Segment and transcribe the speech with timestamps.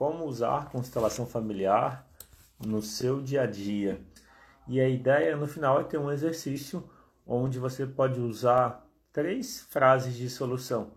[0.00, 2.08] como usar constelação familiar
[2.58, 4.00] no seu dia a dia.
[4.66, 6.88] E a ideia no final é ter um exercício
[7.26, 10.92] onde você pode usar três frases de solução.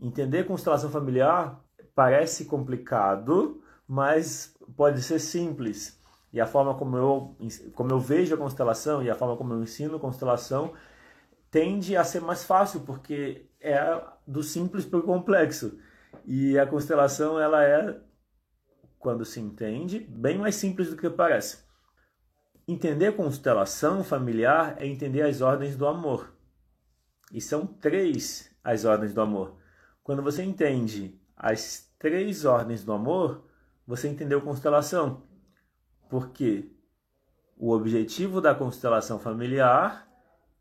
[0.00, 1.62] Entender constelação familiar
[1.94, 6.00] parece complicado, mas pode ser simples.
[6.32, 7.36] E a forma como eu,
[7.74, 10.72] como eu vejo a constelação e a forma como eu ensino constelação
[11.50, 15.78] tende a ser mais fácil, porque é do simples para o complexo.
[16.24, 18.00] E a constelação, ela é,
[18.98, 21.66] quando se entende, bem mais simples do que parece.
[22.66, 26.34] Entender constelação familiar é entender as ordens do amor.
[27.32, 29.56] E são três as ordens do amor.
[30.02, 33.44] Quando você entende as três ordens do amor,
[33.86, 35.22] você entendeu constelação.
[36.10, 36.70] Porque
[37.56, 40.06] o objetivo da constelação familiar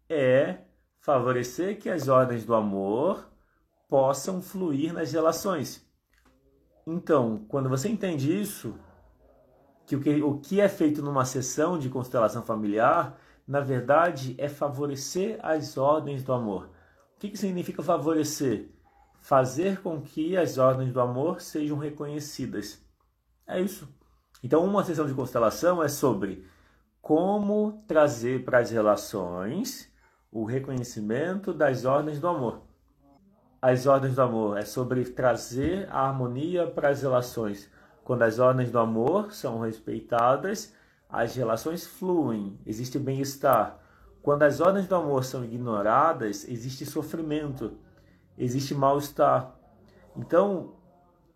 [0.09, 0.59] é
[0.99, 3.29] favorecer que as ordens do amor
[3.87, 5.85] possam fluir nas relações.
[6.85, 8.75] Então, quando você entende isso,
[9.85, 14.49] que o que, o que é feito numa sessão de constelação familiar, na verdade, é
[14.49, 16.69] favorecer as ordens do amor.
[17.15, 18.69] O que, que significa favorecer?
[19.19, 22.81] Fazer com que as ordens do amor sejam reconhecidas.
[23.47, 23.87] É isso.
[24.43, 26.45] Então, uma sessão de constelação é sobre
[27.01, 29.91] como trazer para as relações
[30.31, 32.61] o reconhecimento das ordens do amor.
[33.59, 37.67] As ordens do amor é sobre trazer a harmonia para as relações.
[38.03, 40.75] Quando as ordens do amor são respeitadas,
[41.09, 43.79] as relações fluem, existe bem-estar.
[44.21, 47.71] Quando as ordens do amor são ignoradas, existe sofrimento,
[48.37, 49.55] existe mal-estar.
[50.15, 50.75] Então,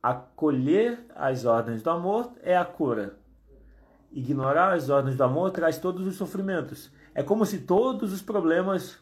[0.04, 3.18] acolher as ordens do amor é a cura.
[4.12, 6.92] Ignorar as ordens do amor traz todos os sofrimentos.
[7.16, 9.00] É como se todos os problemas,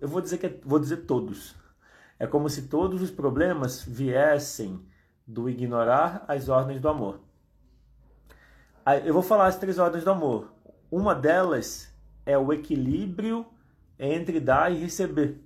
[0.00, 1.59] eu vou dizer que é, vou dizer todos.
[2.20, 4.78] É como se todos os problemas viessem
[5.26, 7.18] do ignorar as ordens do amor.
[9.06, 10.52] Eu vou falar as três ordens do amor.
[10.90, 11.90] Uma delas
[12.26, 13.46] é o equilíbrio
[13.98, 15.40] entre dar e receber.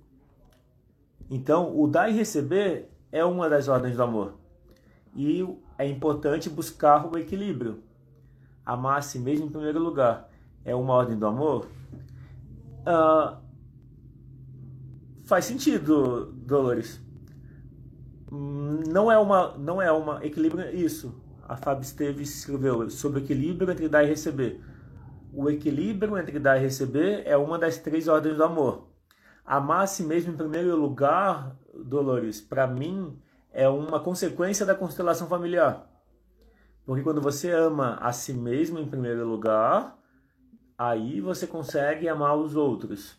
[1.29, 4.33] Então, o dar e receber é uma das ordens do amor.
[5.15, 7.81] E é importante buscar o equilíbrio.
[8.65, 10.29] Amar a si mesmo em primeiro lugar
[10.65, 11.69] é uma ordem do amor?
[12.81, 13.44] Uh,
[15.25, 17.01] faz sentido, Dolores.
[18.31, 23.71] Não é uma, não é uma equilíbrio isso a Fábio Esteves escreveu sobre o equilíbrio
[23.71, 24.61] entre dar e receber.
[25.31, 28.87] O equilíbrio entre dar e receber é uma das três ordens do amor.
[29.45, 33.19] Amar a si mesmo em primeiro lugar, Dolores, para mim,
[33.51, 35.87] é uma consequência da constelação familiar.
[36.83, 39.97] Porque quando você ama a si mesmo em primeiro lugar,
[40.77, 43.15] aí você consegue amar os outros.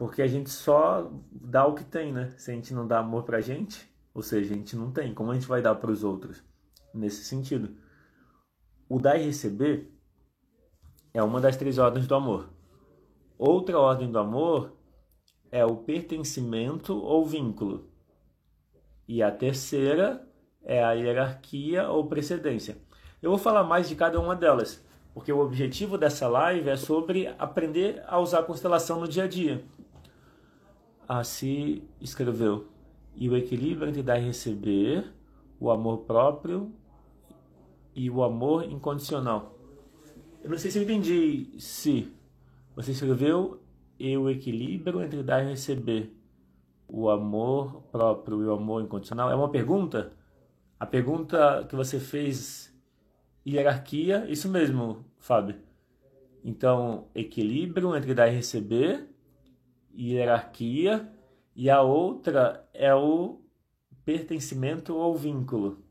[0.00, 2.30] Porque a gente só dá o que tem, né?
[2.38, 5.12] Se a gente não dá amor pra gente, ou seja, a gente não tem.
[5.12, 6.42] Como a gente vai dar para os outros?
[6.94, 7.76] Nesse sentido.
[8.88, 9.92] O dar e receber
[11.12, 12.48] é uma das três ordens do amor.
[13.36, 14.74] Outra ordem do amor
[15.52, 17.90] é o pertencimento ou vínculo.
[19.06, 20.26] E a terceira
[20.64, 22.78] é a hierarquia ou precedência.
[23.20, 24.82] Eu vou falar mais de cada uma delas,
[25.12, 29.28] porque o objetivo dessa live é sobre aprender a usar a constelação no dia a
[29.28, 29.62] dia.
[31.12, 32.68] Assim escreveu
[33.16, 35.12] e o equilíbrio entre dar e receber,
[35.58, 36.72] o amor próprio
[37.92, 39.58] e o amor incondicional.
[40.40, 42.12] Eu não sei se eu entendi se
[42.76, 43.60] você escreveu
[43.98, 46.16] e o equilíbrio entre dar e receber,
[46.86, 49.32] o amor próprio e o amor incondicional.
[49.32, 50.12] É uma pergunta?
[50.78, 52.72] A pergunta que você fez,
[53.44, 55.56] hierarquia, isso mesmo, Fábio.
[56.44, 59.09] Então, equilíbrio entre dar e receber,
[59.96, 61.10] hierarquia
[61.54, 63.40] e a outra é o
[64.04, 65.84] pertencimento ou vínculo.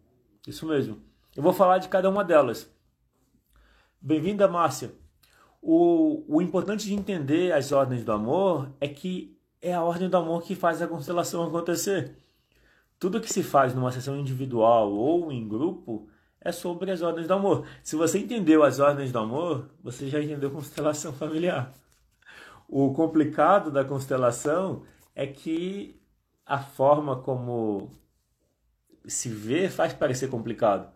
[0.48, 1.02] Isso mesmo.
[1.36, 2.70] Eu vou falar de cada uma delas.
[4.02, 4.92] Bem-vinda, Márcia.
[5.62, 10.18] O, o importante de entender as ordens do amor é que é a ordem do
[10.18, 12.16] amor que faz a constelação acontecer.
[12.98, 16.08] Tudo que se faz numa sessão individual ou em grupo
[16.42, 17.66] é sobre as ordens do amor.
[17.84, 21.74] Se você entendeu as ordens do amor, você já entendeu constelação familiar.
[22.72, 24.84] O complicado da constelação
[25.16, 26.00] é que
[26.46, 27.90] a forma como
[29.08, 30.88] se vê faz parecer complicado,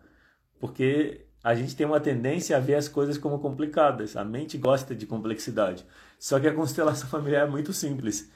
[0.60, 4.16] porque a gente tem uma tendência a ver as coisas como complicadas.
[4.16, 5.84] A mente gosta de complexidade.
[6.16, 8.30] Só que a constelação familiar é muito simples.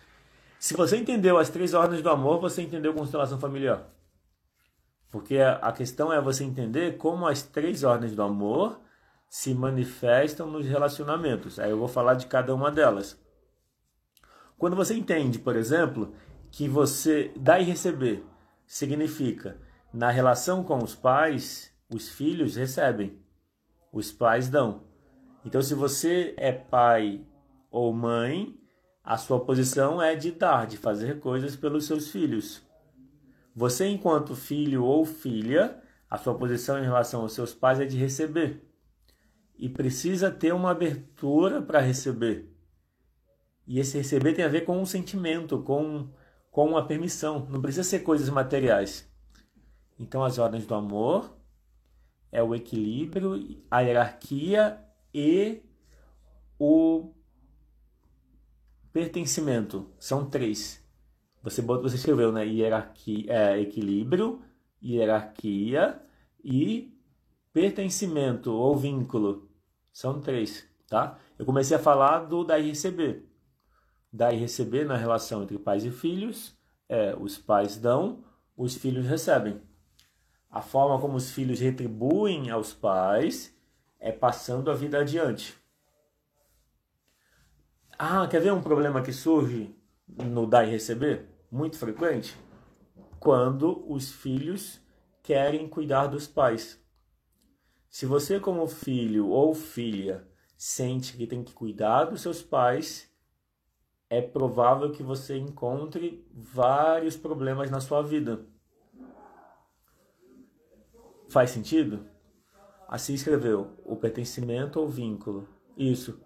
[0.58, 3.87] Se você entendeu as três ordens do amor, você entendeu constelação familiar.
[5.12, 8.81] Porque a questão é você entender como as três ordens do amor
[9.31, 11.61] se manifestam nos relacionamentos.
[11.61, 13.17] Aí eu vou falar de cada uma delas.
[14.58, 16.12] Quando você entende, por exemplo,
[16.50, 18.25] que você dar e receber
[18.66, 19.56] significa
[19.90, 23.19] Na relação com os pais, os filhos recebem,
[23.90, 24.82] os pais dão.
[25.46, 27.25] Então, se você é pai
[27.70, 28.55] ou mãe,
[29.02, 32.62] a sua posição é de dar, de fazer coisas pelos seus filhos.
[33.56, 37.96] Você, enquanto filho ou filha, a sua posição em relação aos seus pais é de
[37.96, 38.62] receber.
[39.56, 42.57] E precisa ter uma abertura para receber.
[43.68, 46.08] E esse receber tem a ver com um sentimento, com,
[46.50, 47.46] com uma permissão.
[47.50, 49.06] Não precisa ser coisas materiais.
[50.00, 51.36] Então, as ordens do amor
[52.32, 54.82] é o equilíbrio, a hierarquia
[55.12, 55.60] e
[56.58, 57.12] o
[58.90, 59.92] pertencimento.
[59.98, 60.82] São três.
[61.42, 62.46] Você, você escreveu, né?
[62.46, 64.40] Hierarquia, é, equilíbrio,
[64.82, 66.00] hierarquia
[66.42, 66.98] e
[67.52, 69.50] pertencimento ou vínculo.
[69.92, 71.18] São três, tá?
[71.38, 73.27] Eu comecei a falar do dar e receber.
[74.12, 76.56] Dar e receber na relação entre pais e filhos
[76.88, 78.25] é os pais dão,
[78.56, 79.60] os filhos recebem.
[80.50, 83.55] A forma como os filhos retribuem aos pais
[84.00, 85.55] é passando a vida adiante.
[87.99, 89.75] Ah, quer ver um problema que surge
[90.06, 91.28] no dar e receber?
[91.50, 92.37] Muito frequente?
[93.19, 94.81] Quando os filhos
[95.22, 96.82] querem cuidar dos pais.
[97.90, 100.26] Se você, como filho ou filha,
[100.56, 103.07] sente que tem que cuidar dos seus pais,
[104.10, 108.40] é provável que você encontre vários problemas na sua vida.
[111.28, 112.06] Faz sentido?
[112.88, 115.46] Assim escreveu: o pertencimento ou vínculo.
[115.76, 116.20] Isso.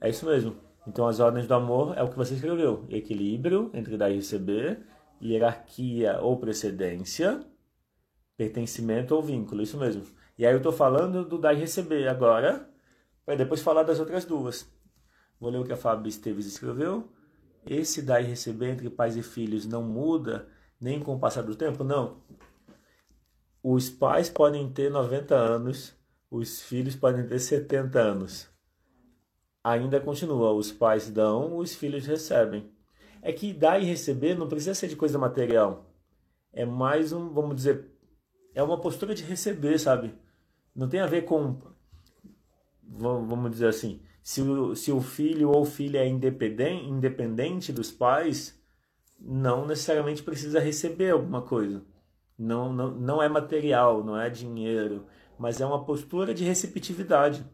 [0.00, 0.56] É isso mesmo.
[0.86, 4.86] Então, as ordens do amor é o que você escreveu: equilíbrio entre dar e receber,
[5.20, 7.44] hierarquia ou precedência,
[8.36, 9.62] pertencimento ou vínculo.
[9.62, 10.04] Isso mesmo.
[10.38, 12.70] E aí eu estou falando do dar e receber agora,
[13.24, 14.70] para depois falar das outras duas.
[15.40, 17.15] Vou ler o que a Fábio Esteves escreveu.
[17.66, 20.48] Esse dar e receber entre pais e filhos não muda
[20.80, 21.82] nem com o passar do tempo?
[21.82, 22.22] Não.
[23.62, 25.92] Os pais podem ter 90 anos,
[26.30, 28.48] os filhos podem ter 70 anos.
[29.64, 32.70] Ainda continua, os pais dão, os filhos recebem.
[33.20, 35.90] É que dar e receber não precisa ser de coisa material.
[36.52, 37.90] É mais um, vamos dizer,
[38.54, 40.14] é uma postura de receber, sabe?
[40.72, 41.60] Não tem a ver com,
[42.84, 48.60] vamos dizer assim, se o, se o filho ou filha é independente, independente dos pais,
[49.20, 51.84] não necessariamente precisa receber alguma coisa.
[52.36, 55.06] Não, não, não é material, não é dinheiro,
[55.38, 57.46] mas é uma postura de receptividade.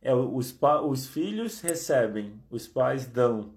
[0.00, 0.58] É, os,
[0.88, 3.52] os filhos recebem, os pais dão.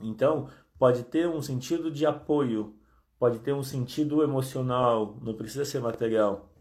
[0.00, 0.48] Então,
[0.78, 2.76] pode ter um sentido de apoio,
[3.18, 6.52] pode ter um sentido emocional, não precisa ser material.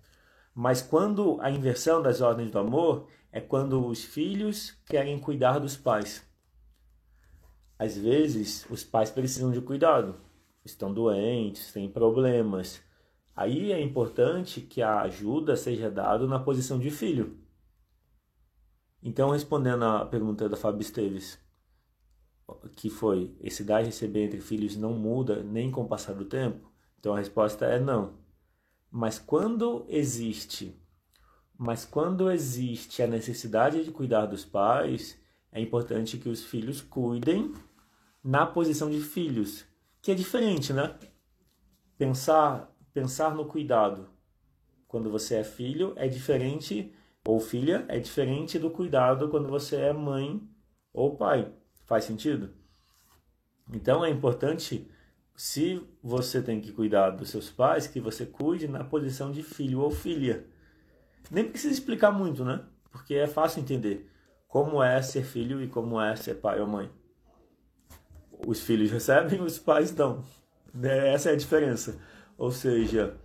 [0.55, 5.75] Mas quando a inversão das ordens do amor é quando os filhos querem cuidar dos
[5.75, 6.25] pais.
[7.77, 10.15] Às vezes, os pais precisam de cuidado
[10.63, 12.81] estão doentes, têm problemas.
[13.35, 17.37] Aí é importante que a ajuda seja dada na posição de filho.
[19.03, 21.37] Então, respondendo à pergunta da Fábio Esteves,
[22.73, 26.23] que foi: esse dar e receber entre filhos não muda nem com o passar do
[26.23, 26.71] tempo?
[26.97, 28.17] Então a resposta é não.
[28.89, 30.73] Mas quando existe,
[31.57, 35.19] mas quando existe a necessidade de cuidar dos pais,
[35.51, 37.53] é importante que os filhos cuidem
[38.23, 39.65] na posição de filhos,
[40.01, 40.97] que é diferente, né?
[41.97, 44.09] Pensar, pensar no cuidado
[44.87, 46.93] quando você é filho é diferente
[47.25, 50.41] ou filha é diferente do cuidado quando você é mãe
[50.93, 51.51] ou pai.
[51.85, 52.53] Faz sentido?
[53.73, 54.89] Então é importante,
[55.35, 59.81] se você tem que cuidar dos seus pais, que você cuide na posição de filho
[59.81, 60.47] ou filha.
[61.31, 62.63] Nem precisa explicar muito, né?
[62.91, 64.09] Porque é fácil entender
[64.47, 66.89] como é ser filho e como é ser pai ou mãe
[68.45, 70.23] os filhos recebem, os pais dão.
[70.73, 71.13] Né?
[71.13, 71.99] Essa é a diferença.
[72.37, 73.15] Ou seja,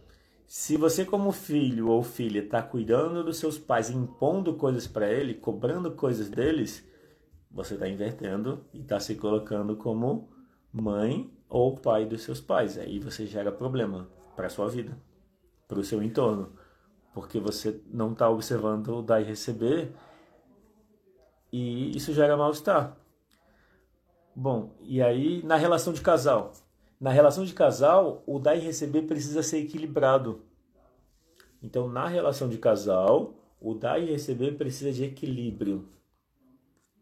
[0.47, 5.35] se você como filho ou filha está cuidando dos seus pais, impondo coisas para ele,
[5.35, 6.87] cobrando coisas deles,
[7.51, 10.31] você está invertendo e está se colocando como
[10.73, 12.79] mãe ou pai dos seus pais.
[12.79, 14.97] Aí você gera problema para sua vida,
[15.67, 16.53] para o seu entorno,
[17.13, 19.93] porque você não está observando o dar e receber
[21.53, 22.97] e isso gera mal-estar.
[24.35, 26.53] Bom, e aí na relação de casal?
[27.01, 30.43] Na relação de casal, o dar e receber precisa ser equilibrado.
[31.63, 35.89] Então, na relação de casal, o dar e receber precisa de equilíbrio.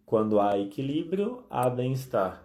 [0.07, 2.43] Quando há equilíbrio, há bem-estar.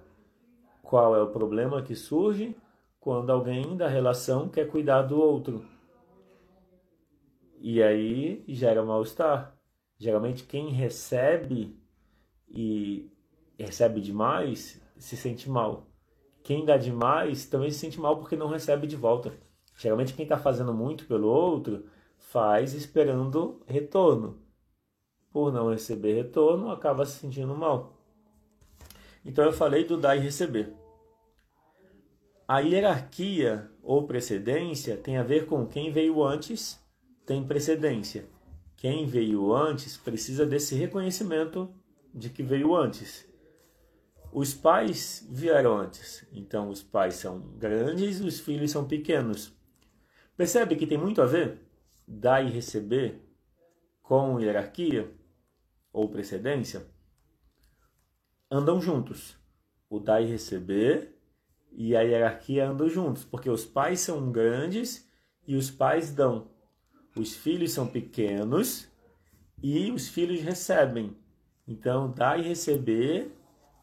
[0.82, 2.56] Qual é o problema que surge?
[3.00, 5.66] Quando alguém da relação quer cuidar do outro.
[7.66, 9.58] E aí gera mal-estar.
[9.98, 11.80] Geralmente, quem recebe
[12.46, 13.10] e
[13.58, 15.88] recebe demais se sente mal.
[16.44, 19.32] Quem dá demais também se sente mal porque não recebe de volta.
[19.78, 21.86] Geralmente quem está fazendo muito pelo outro
[22.18, 24.42] faz esperando retorno.
[25.32, 27.98] Por não receber retorno, acaba se sentindo mal.
[29.24, 30.76] Então eu falei do dar e receber.
[32.46, 36.83] A hierarquia ou precedência tem a ver com quem veio antes
[37.26, 38.26] tem precedência.
[38.76, 41.74] Quem veio antes precisa desse reconhecimento
[42.14, 43.26] de que veio antes.
[44.32, 49.54] Os pais vieram antes, então os pais são grandes os filhos são pequenos.
[50.36, 51.62] Percebe que tem muito a ver
[52.08, 53.22] dar e receber
[54.02, 55.14] com hierarquia
[55.92, 56.86] ou precedência?
[58.50, 59.38] Andam juntos.
[59.90, 61.16] O dar e receber
[61.72, 65.08] e a hierarquia andam juntos, porque os pais são grandes
[65.48, 66.53] e os pais dão.
[67.16, 68.88] Os filhos são pequenos
[69.62, 71.16] e os filhos recebem.
[71.68, 73.32] Então, dar e receber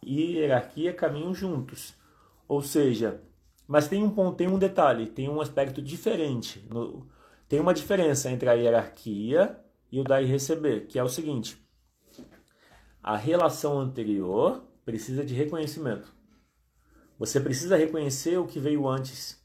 [0.02, 1.94] e hierarquia caminham juntos.
[2.48, 3.22] Ou seja,
[3.66, 6.66] mas tem um ponto, tem um detalhe, tem um aspecto diferente.
[6.68, 7.06] No,
[7.48, 9.58] tem uma diferença entre a hierarquia
[9.90, 11.56] e o dar e receber, que é o seguinte:
[13.02, 16.12] a relação anterior precisa de reconhecimento.
[17.18, 19.39] Você precisa reconhecer o que veio antes.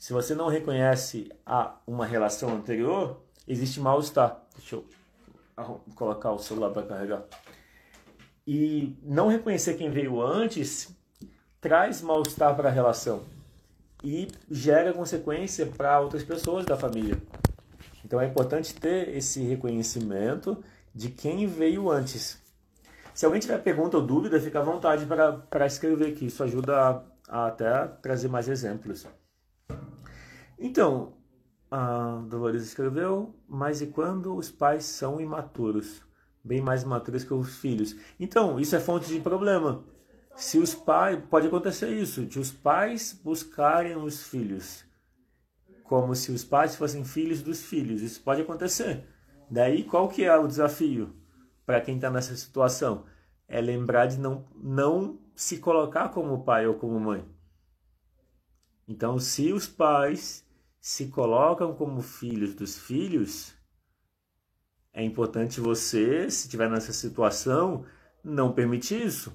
[0.00, 4.42] Se você não reconhece a uma relação anterior, existe mal-estar.
[4.56, 4.86] Deixa eu
[5.94, 7.22] colocar o celular para carregar.
[8.46, 10.96] E não reconhecer quem veio antes
[11.60, 13.24] traz mal-estar para a relação
[14.02, 17.22] e gera consequência para outras pessoas da família.
[18.02, 20.64] Então é importante ter esse reconhecimento
[20.94, 22.40] de quem veio antes.
[23.12, 27.02] Se alguém tiver pergunta ou dúvida, fica à vontade para escrever, que isso ajuda a,
[27.28, 29.06] a até trazer mais exemplos.
[30.60, 31.14] Então,
[31.70, 36.02] a Dolores escreveu, mas e quando os pais são imaturos?
[36.44, 37.96] Bem mais imaturos que os filhos.
[38.18, 39.82] Então, isso é fonte de problema.
[40.36, 44.84] Se os pais, pode acontecer isso, de os pais buscarem os filhos,
[45.82, 48.02] como se os pais fossem filhos dos filhos.
[48.02, 49.06] Isso pode acontecer.
[49.50, 51.14] Daí, qual que é o desafio
[51.64, 53.04] para quem está nessa situação?
[53.48, 57.24] É lembrar de não, não se colocar como pai ou como mãe.
[58.86, 60.46] Então, se os pais
[60.80, 63.54] se colocam como filhos dos filhos,
[64.92, 67.84] é importante você, se estiver nessa situação,
[68.24, 69.32] não permitir isso.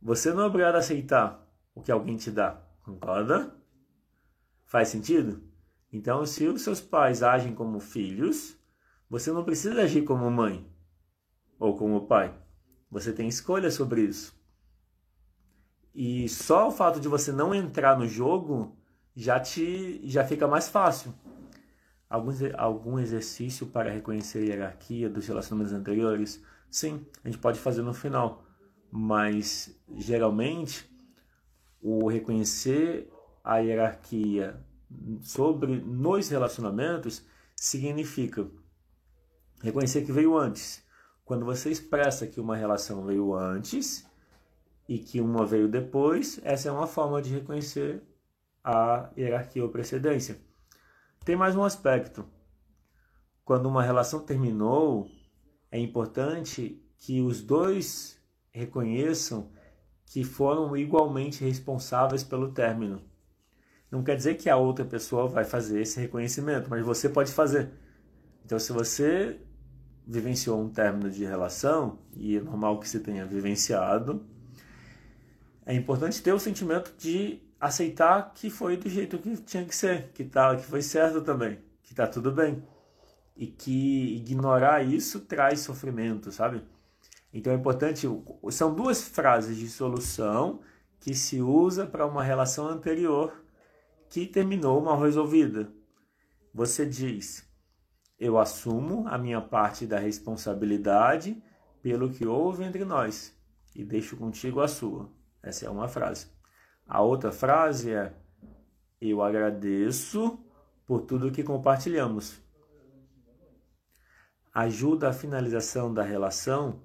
[0.00, 3.54] Você não é obrigado a aceitar o que alguém te dá, concorda?
[4.64, 5.42] Faz sentido?
[5.92, 8.56] Então, se os seus pais agem como filhos,
[9.10, 10.70] você não precisa agir como mãe
[11.58, 12.38] ou como pai.
[12.90, 14.38] Você tem escolha sobre isso.
[15.94, 18.77] E só o fato de você não entrar no jogo
[19.18, 21.12] já te já fica mais fácil.
[22.08, 26.42] Algum, algum exercício para reconhecer a hierarquia dos relacionamentos anteriores?
[26.70, 28.44] Sim, a gente pode fazer no final,
[28.92, 30.88] mas geralmente
[31.82, 34.56] o reconhecer a hierarquia
[35.20, 38.48] sobre nos relacionamentos significa
[39.60, 40.84] reconhecer que veio antes.
[41.24, 44.06] Quando você expressa que uma relação veio antes
[44.88, 48.00] e que uma veio depois, essa é uma forma de reconhecer
[48.70, 50.38] a hierarquia ou precedência.
[51.24, 52.22] Tem mais um aspecto.
[53.42, 55.08] Quando uma relação terminou,
[55.72, 59.50] é importante que os dois reconheçam
[60.04, 63.00] que foram igualmente responsáveis pelo término.
[63.90, 67.70] Não quer dizer que a outra pessoa vai fazer esse reconhecimento, mas você pode fazer.
[68.44, 69.40] Então, se você
[70.06, 74.26] vivenciou um término de relação, e é normal que você tenha vivenciado,
[75.64, 80.10] é importante ter o sentimento de aceitar que foi do jeito que tinha que ser,
[80.12, 82.62] que tá, que foi certo também, que tá tudo bem.
[83.36, 86.62] E que ignorar isso traz sofrimento, sabe?
[87.32, 88.06] Então é importante,
[88.50, 90.60] são duas frases de solução
[90.98, 93.32] que se usa para uma relação anterior
[94.08, 95.70] que terminou mal resolvida.
[96.52, 97.46] Você diz:
[98.18, 101.40] Eu assumo a minha parte da responsabilidade
[101.80, 103.34] pelo que houve entre nós
[103.74, 105.08] e deixo contigo a sua.
[105.42, 106.37] Essa é uma frase.
[106.88, 108.14] A outra frase é:
[108.98, 110.42] Eu agradeço
[110.86, 112.40] por tudo que compartilhamos.
[114.54, 116.80] Ajuda a finalização da relação.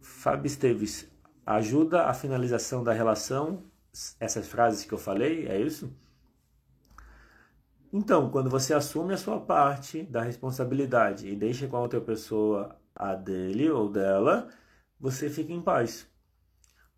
[0.00, 1.10] Fábio Esteves,
[1.44, 3.64] ajuda a finalização da relação.
[4.18, 5.94] Essas frases que eu falei, é isso?
[7.92, 12.76] Então, quando você assume a sua parte da responsabilidade e deixa com a outra pessoa
[12.94, 14.48] a dele ou dela,
[14.98, 16.08] você fica em paz.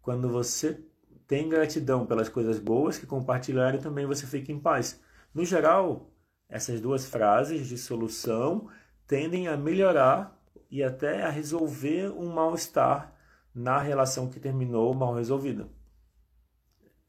[0.01, 0.83] Quando você
[1.26, 5.00] tem gratidão pelas coisas boas que compartilharam, também você fica em paz.
[5.35, 6.11] No geral,
[6.49, 8.68] essas duas frases de solução
[9.06, 10.40] tendem a melhorar
[10.71, 13.12] e até a resolver um mal-estar
[13.54, 15.68] na relação que terminou mal resolvida.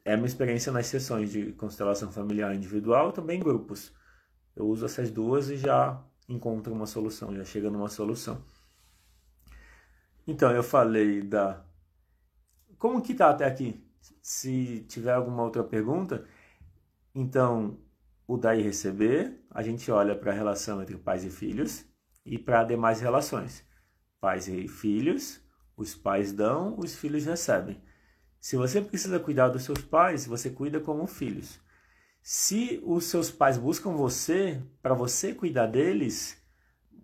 [0.06, 3.94] é a minha experiência nas sessões de constelação familiar individual, também em grupos.
[4.56, 8.42] Eu uso essas duas e já encontro uma solução, já chega numa solução.
[10.26, 11.66] Então, eu falei da.
[12.78, 13.87] Como que tá até aqui?
[14.22, 16.26] Se tiver alguma outra pergunta,
[17.14, 17.80] então
[18.28, 21.86] o dar e receber, a gente olha para a relação entre pais e filhos
[22.26, 23.66] e para demais relações.
[24.20, 25.42] Pais e filhos,
[25.76, 27.82] os pais dão, os filhos recebem.
[28.40, 31.60] Se você precisa cuidar dos seus pais, você cuida como filhos.
[32.22, 36.38] Se os seus pais buscam você para você cuidar deles,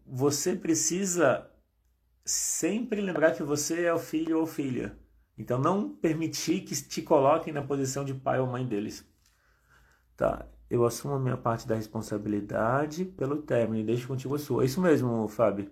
[0.05, 1.49] você precisa
[2.25, 4.97] sempre lembrar que você é o filho ou filha.
[5.37, 9.07] Então não permitir que te coloquem na posição de pai ou mãe deles.
[10.15, 14.63] Tá, eu assumo a minha parte da responsabilidade pelo término e deixo contigo a sua.
[14.63, 15.71] É isso mesmo, Fábio.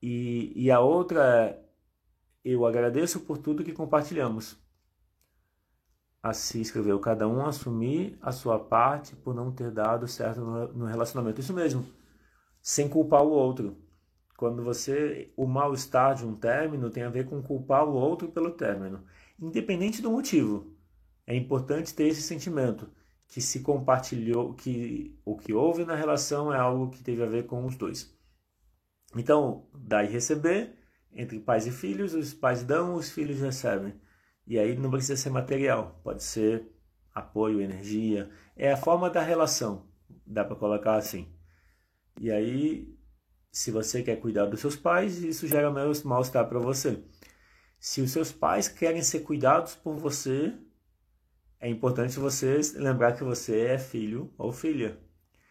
[0.00, 1.62] E, e a outra é,
[2.44, 4.56] eu agradeço por tudo que compartilhamos.
[6.22, 10.84] Assim escreveu, cada um assumir a sua parte por não ter dado certo no, no
[10.86, 11.40] relacionamento.
[11.40, 11.84] Isso mesmo,
[12.60, 13.76] sem culpar o outro.
[14.36, 18.50] Quando você, o mal-estar de um término tem a ver com culpar o outro pelo
[18.50, 19.04] término.
[19.38, 20.74] Independente do motivo,
[21.26, 22.90] é importante ter esse sentimento
[23.28, 27.46] que se compartilhou, que o que houve na relação é algo que teve a ver
[27.46, 28.14] com os dois.
[29.16, 30.74] Então, dar e receber,
[31.12, 33.94] entre pais e filhos, os pais dão, os filhos recebem.
[34.46, 36.70] E aí não precisa ser material, pode ser
[37.14, 39.86] apoio, energia, é a forma da relação,
[40.26, 41.28] dá para colocar assim.
[42.20, 42.94] E aí,
[43.52, 46.98] se você quer cuidar dos seus pais, isso gera mal-estar para você.
[47.78, 50.54] Se os seus pais querem ser cuidados por você,
[51.60, 54.98] é importante você lembrar que você é filho ou filha.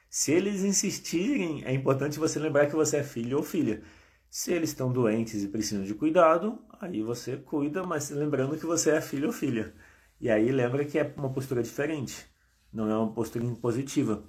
[0.09, 3.83] Se eles insistirem, é importante você lembrar que você é filho ou filha.
[4.29, 8.91] Se eles estão doentes e precisam de cuidado, aí você cuida, mas lembrando que você
[8.91, 9.73] é filho ou filha.
[10.19, 12.25] E aí lembra que é uma postura diferente,
[12.73, 14.23] não é uma postura impositiva.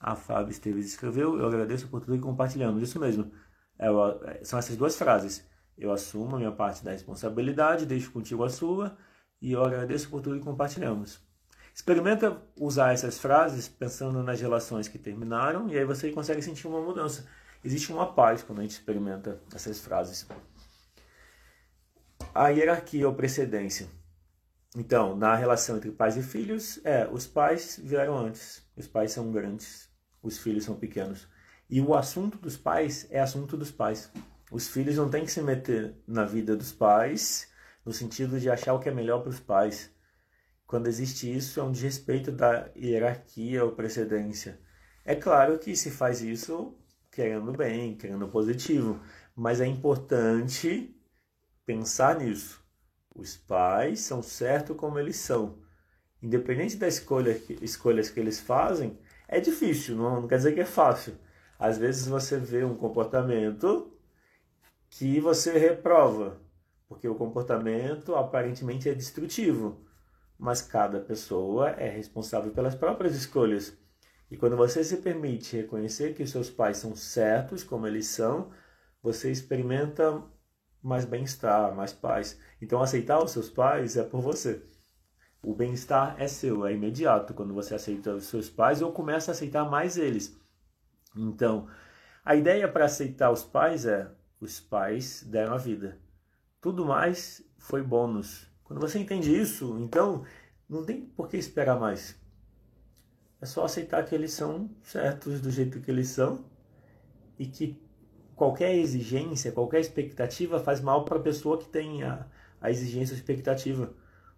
[0.00, 2.82] A Fábio Esteves escreveu, eu agradeço por tudo que compartilhamos.
[2.82, 3.30] Isso mesmo,
[3.78, 5.46] é, são essas duas frases.
[5.76, 8.96] Eu assumo a minha parte da responsabilidade, deixo contigo a sua,
[9.40, 11.20] e eu agradeço por tudo que compartilhamos.
[11.74, 16.80] Experimenta usar essas frases pensando nas relações que terminaram e aí você consegue sentir uma
[16.80, 17.26] mudança.
[17.62, 20.26] Existe uma paz quando a gente experimenta essas frases.
[22.34, 23.88] A hierarquia ou precedência.
[24.76, 29.30] Então, na relação entre pais e filhos, é, os pais vieram antes, os pais são
[29.32, 29.89] grandes,
[30.22, 31.28] os filhos são pequenos.
[31.68, 34.10] E o assunto dos pais é assunto dos pais.
[34.50, 37.48] Os filhos não têm que se meter na vida dos pais
[37.84, 39.90] no sentido de achar o que é melhor para os pais.
[40.66, 44.60] Quando existe isso, é um desrespeito da hierarquia ou precedência.
[45.04, 46.76] É claro que se faz isso
[47.10, 49.00] querendo bem, querendo positivo,
[49.34, 50.96] mas é importante
[51.66, 52.64] pensar nisso.
[53.14, 55.58] Os pais são certos como eles são.
[56.22, 58.98] Independente das escolha, escolhas que eles fazem,
[59.30, 61.14] é difícil, não, não quer dizer que é fácil.
[61.58, 63.96] Às vezes você vê um comportamento
[64.90, 66.40] que você reprova,
[66.88, 69.86] porque o comportamento aparentemente é destrutivo,
[70.36, 73.78] mas cada pessoa é responsável pelas próprias escolhas.
[74.28, 78.50] E quando você se permite reconhecer que os seus pais são certos como eles são,
[79.00, 80.24] você experimenta
[80.82, 82.40] mais bem-estar, mais paz.
[82.60, 84.60] Então aceitar os seus pais é por você.
[85.42, 89.32] O bem-estar é seu, é imediato quando você aceita os seus pais ou começa a
[89.32, 90.38] aceitar mais eles.
[91.16, 91.66] Então,
[92.24, 95.98] a ideia para aceitar os pais é: os pais deram a vida.
[96.60, 98.46] Tudo mais foi bônus.
[98.62, 100.24] Quando você entende isso, então
[100.68, 102.20] não tem por que esperar mais.
[103.40, 106.44] É só aceitar que eles são certos do jeito que eles são
[107.38, 107.82] e que
[108.36, 112.26] qualquer exigência, qualquer expectativa faz mal para a pessoa que tem a,
[112.60, 113.94] a exigência ou expectativa.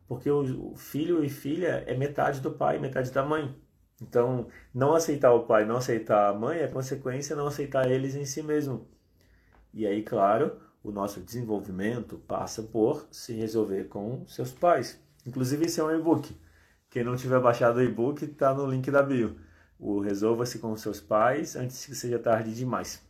[0.06, 3.54] Porque o, filho e filha é metade do pai, metade da mãe.
[4.00, 8.24] Então, não aceitar o pai, não aceitar a mãe é consequência não aceitar eles em
[8.24, 8.88] si mesmo.
[9.72, 15.00] E aí, claro, o nosso desenvolvimento passa por se resolver com seus pais.
[15.24, 16.36] Inclusive, esse é um e-book.
[16.90, 19.38] Quem não tiver baixado o e-book, está no link da bio.
[19.78, 23.02] O Resolva-se com seus pais antes que seja tarde demais.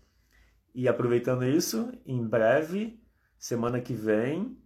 [0.74, 3.02] E aproveitando isso, em breve,
[3.38, 4.56] semana que vem,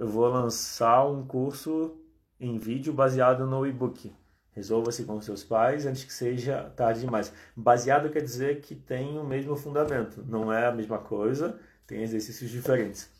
[0.00, 1.96] eu vou lançar um curso
[2.40, 4.12] em vídeo baseado no e-book.
[4.50, 7.32] Resolva-se com seus pais antes que seja tarde demais.
[7.54, 11.60] Baseado quer dizer que tem o mesmo fundamento, não é a mesma coisa
[11.90, 13.10] tem exercícios diferentes.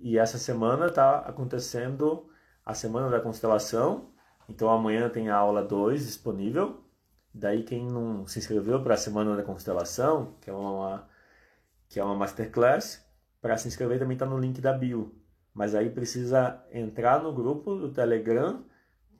[0.00, 2.30] E essa semana está acontecendo
[2.64, 4.12] a semana da constelação,
[4.48, 6.84] então amanhã tem a aula 2 disponível.
[7.34, 11.08] Daí quem não se inscreveu para a semana da constelação, que é uma
[11.88, 13.04] que é uma masterclass,
[13.42, 15.19] para se inscrever também está no link da bio.
[15.60, 18.64] Mas aí precisa entrar no grupo do Telegram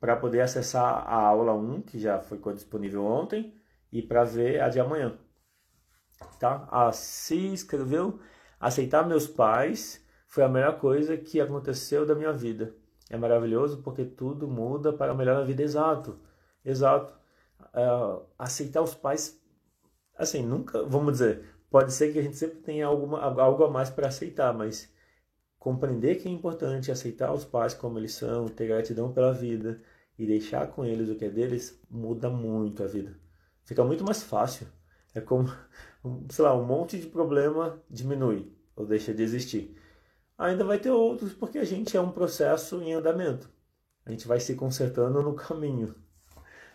[0.00, 3.54] para poder acessar a aula 1, que já ficou disponível ontem,
[3.92, 5.18] e para ver a de amanhã.
[6.38, 6.66] Tá?
[6.70, 8.20] Ah, se inscreveu,
[8.58, 12.74] aceitar meus pais foi a melhor coisa que aconteceu da minha vida.
[13.10, 16.18] É maravilhoso porque tudo muda para melhor na vida, exato.
[16.64, 17.12] Exato.
[17.74, 19.38] Uh, aceitar os pais,
[20.16, 23.90] assim, nunca, vamos dizer, pode ser que a gente sempre tenha alguma, algo a mais
[23.90, 24.90] para aceitar, mas
[25.60, 29.80] compreender que é importante aceitar os pais como eles são, ter gratidão pela vida
[30.18, 33.14] e deixar com eles o que é deles, muda muito a vida.
[33.62, 34.66] Fica muito mais fácil.
[35.14, 35.52] É como,
[36.30, 39.76] sei lá, um monte de problema diminui ou deixa de existir.
[40.38, 43.50] Ainda vai ter outros porque a gente é um processo em andamento.
[44.06, 45.94] A gente vai se consertando no caminho,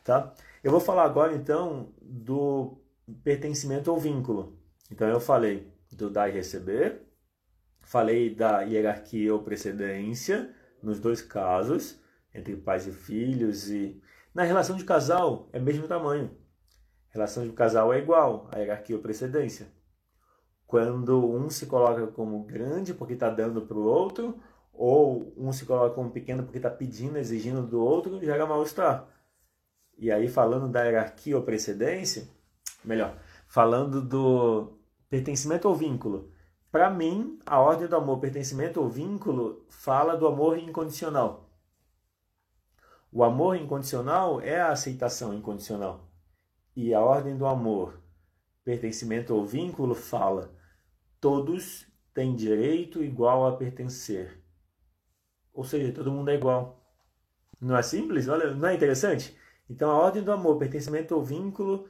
[0.03, 0.31] tá?
[0.63, 2.77] Eu vou falar agora então do
[3.23, 4.55] pertencimento ou vínculo.
[4.91, 7.01] Então eu falei do dar e receber,
[7.85, 11.99] falei da hierarquia ou precedência nos dois casos,
[12.33, 14.01] entre pais e filhos e
[14.33, 16.29] na relação de casal é mesmo tamanho.
[17.09, 19.67] Relação de casal é igual, a hierarquia ou precedência.
[20.67, 24.37] Quando um se coloca como grande porque está dando para o outro,
[24.73, 29.07] ou um se coloca como pequeno porque está pedindo, exigindo do outro, gera mal-estar.
[29.97, 32.27] E aí, falando da hierarquia ou precedência,
[32.83, 33.17] melhor,
[33.47, 34.77] falando do
[35.09, 36.34] pertencimento ou vínculo.
[36.75, 41.49] Para mim, a ordem do amor, pertencimento ou vínculo, fala do amor incondicional.
[43.09, 46.11] O amor incondicional é a aceitação incondicional.
[46.75, 48.01] E a ordem do amor,
[48.65, 50.53] pertencimento ou vínculo, fala:
[51.21, 54.43] todos têm direito igual a pertencer.
[55.53, 56.85] Ou seja, todo mundo é igual.
[57.57, 58.27] Não é simples?
[58.27, 59.33] Não é interessante?
[59.69, 61.87] Então, a ordem do amor, pertencimento ou vínculo,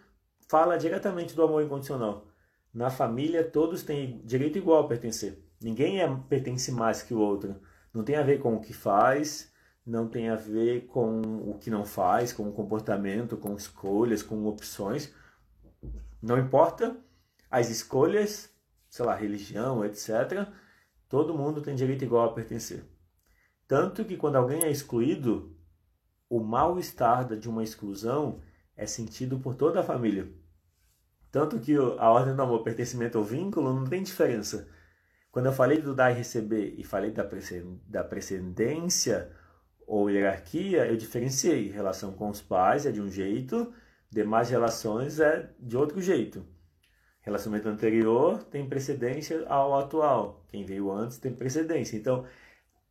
[0.47, 2.27] fala diretamente do amor incondicional.
[2.75, 5.41] Na família, todos têm direito igual a pertencer.
[5.61, 7.55] Ninguém é, pertence mais que o outro.
[7.93, 9.49] Não tem a ver com o que faz,
[9.85, 14.45] não tem a ver com o que não faz, com o comportamento, com escolhas, com
[14.45, 15.09] opções.
[16.21, 16.97] Não importa
[17.49, 18.53] as escolhas,
[18.89, 20.45] sei lá, religião, etc.
[21.07, 22.83] Todo mundo tem direito igual a pertencer.
[23.65, 25.55] Tanto que quando alguém é excluído,
[26.29, 28.41] o mal-estar de uma exclusão
[28.75, 30.29] é sentido por toda a família.
[31.35, 34.69] Tanto que a ordem do amor, pertencimento ou vínculo não tem diferença.
[35.29, 37.25] Quando eu falei do dar e receber e falei da,
[38.05, 39.29] precedência
[39.85, 41.69] ou hierarquia, eu diferenciei.
[41.69, 43.73] Relação com os pais é de um jeito,
[44.09, 46.41] demais relações é de outro jeito.
[47.19, 50.45] Relacionamento anterior tem precedência ao atual.
[50.47, 51.97] Quem veio antes tem precedência.
[51.97, 52.25] Então,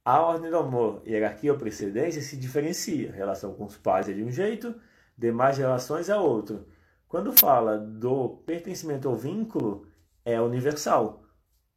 [0.05, 3.11] a ordem do amor, hierarquia ou precedência se diferencia.
[3.11, 4.75] Relação com os pais é de um jeito,
[5.17, 6.74] demais relações é outro.
[7.15, 9.87] Quando fala do pertencimento ao vínculo,
[10.25, 11.23] é universal.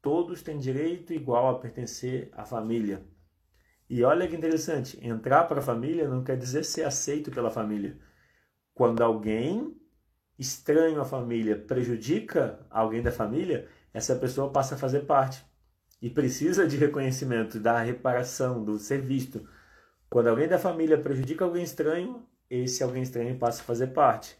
[0.02, 3.06] Todos têm direito igual a pertencer à família.
[3.88, 8.00] E olha que interessante, entrar para a família não quer dizer ser aceito pela família.
[8.74, 9.80] Quando alguém
[10.40, 15.46] estranho à família prejudica alguém da família, essa pessoa passa a fazer parte
[16.02, 19.48] e precisa de reconhecimento, da reparação, do ser visto.
[20.10, 24.36] Quando alguém da família prejudica alguém estranho, esse alguém estranho passa a fazer parte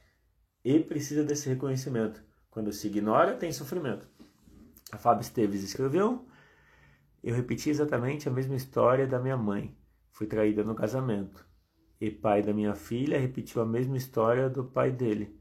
[0.68, 2.22] e precisa desse reconhecimento.
[2.52, 4.06] Quando se ignora, tem sofrimento.
[4.92, 6.28] A Fábio Esteves escreveu:
[7.24, 9.74] Eu repeti exatamente a mesma história da minha mãe.
[10.12, 11.48] Fui traída no casamento.
[12.02, 15.40] E pai da minha filha repetiu a mesma história do pai dele.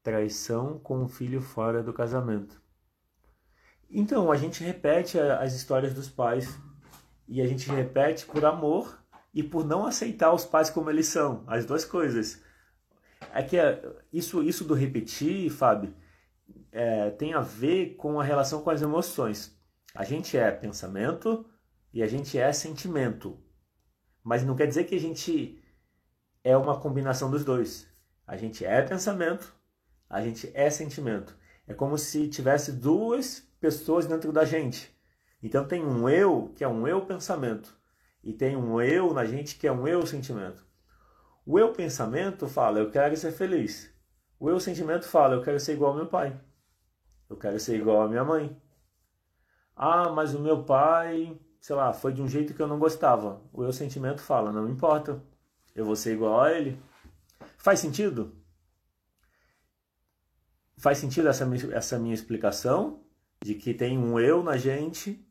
[0.00, 2.62] Traição com o filho fora do casamento.
[3.90, 6.56] Então, a gente repete as histórias dos pais.
[7.26, 8.96] E a gente repete por amor
[9.34, 11.42] e por não aceitar os pais como eles são.
[11.48, 12.46] As duas coisas.
[13.32, 15.94] É que é, isso, isso do repetir, Fábio,
[16.72, 19.56] é, tem a ver com a relação com as emoções.
[19.94, 21.44] A gente é pensamento
[21.92, 23.38] e a gente é sentimento.
[24.22, 25.62] Mas não quer dizer que a gente
[26.44, 27.88] é uma combinação dos dois.
[28.26, 29.54] A gente é pensamento,
[30.08, 31.36] a gente é sentimento.
[31.66, 34.94] É como se tivesse duas pessoas dentro da gente.
[35.42, 37.78] Então tem um eu, que é um eu pensamento,
[38.22, 40.67] e tem um eu na gente que é um eu sentimento.
[41.50, 43.90] O eu pensamento fala, eu quero ser feliz.
[44.38, 46.38] O eu sentimento fala, eu quero ser igual ao meu pai.
[47.26, 48.54] Eu quero ser igual à minha mãe.
[49.74, 53.40] Ah, mas o meu pai, sei lá, foi de um jeito que eu não gostava.
[53.50, 55.24] O eu sentimento fala, não importa.
[55.74, 56.78] Eu vou ser igual a ele.
[57.56, 58.36] Faz sentido?
[60.76, 63.06] Faz sentido essa, essa minha explicação
[63.42, 65.26] de que tem um eu na gente,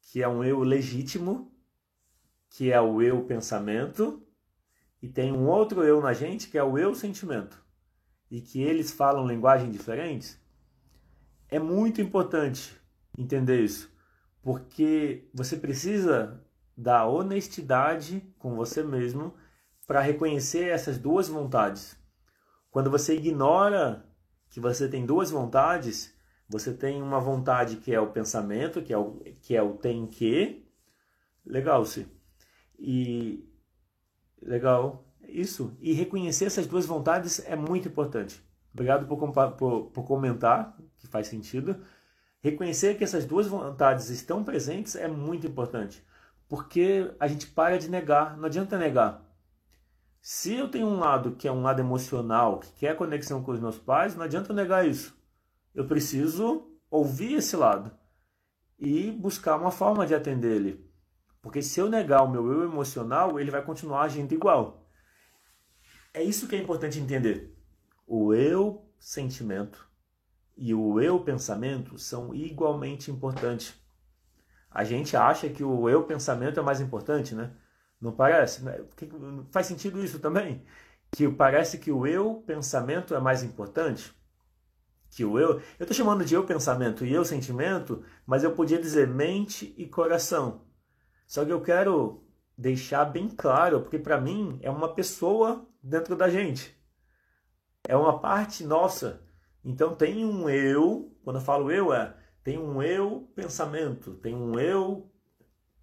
[0.00, 1.54] que é um eu legítimo,
[2.48, 4.26] que é o eu pensamento,
[5.02, 7.62] e tem um outro eu na gente que é o eu sentimento
[8.30, 10.38] e que eles falam linguagem diferentes,
[11.48, 12.76] é muito importante
[13.18, 13.92] entender isso,
[14.42, 16.44] porque você precisa
[16.76, 19.34] da honestidade com você mesmo
[19.86, 21.98] para reconhecer essas duas vontades.
[22.70, 24.08] Quando você ignora
[24.48, 26.14] que você tem duas vontades,
[26.48, 30.06] você tem uma vontade que é o pensamento, que é o, que é o tem
[30.06, 30.64] que.
[31.44, 32.06] Legal, se.
[32.78, 33.49] E.
[34.42, 35.04] Legal.
[35.28, 35.76] Isso.
[35.80, 38.42] E reconhecer essas duas vontades é muito importante.
[38.72, 41.76] Obrigado por, por, por comentar, que faz sentido.
[42.40, 46.02] Reconhecer que essas duas vontades estão presentes é muito importante,
[46.48, 49.22] porque a gente para de negar, não adianta negar.
[50.22, 53.60] Se eu tenho um lado que é um lado emocional, que quer conexão com os
[53.60, 55.14] meus pais, não adianta negar isso.
[55.74, 57.90] Eu preciso ouvir esse lado
[58.78, 60.89] e buscar uma forma de atender ele.
[61.42, 64.86] Porque se eu negar o meu eu emocional, ele vai continuar agindo igual.
[66.12, 67.56] É isso que é importante entender.
[68.06, 69.88] O eu sentimento
[70.56, 73.74] e o eu pensamento são igualmente importantes.
[74.70, 77.52] A gente acha que o eu pensamento é mais importante, né?
[78.00, 78.62] Não parece?
[78.62, 78.84] Né?
[79.50, 80.64] Faz sentido isso também?
[81.12, 84.12] Que parece que o eu pensamento é mais importante?
[85.10, 85.54] Que o eu.
[85.54, 89.86] Eu estou chamando de eu pensamento e eu sentimento, mas eu podia dizer mente e
[89.86, 90.69] coração.
[91.30, 92.24] Só que eu quero
[92.58, 96.76] deixar bem claro, porque para mim é uma pessoa dentro da gente.
[97.86, 99.22] É uma parte nossa.
[99.64, 104.58] Então tem um eu, quando eu falo eu, é tem um eu pensamento, tem um
[104.58, 105.08] eu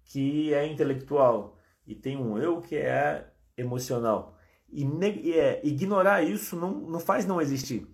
[0.04, 1.56] que é intelectual
[1.86, 4.36] e tem um eu que é emocional.
[4.68, 4.84] E,
[5.32, 7.88] é, ignorar isso não, não faz não existir.